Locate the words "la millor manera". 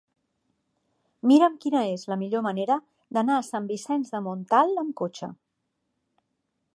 2.13-2.77